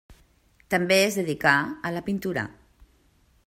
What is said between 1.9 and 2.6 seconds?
a la pintura.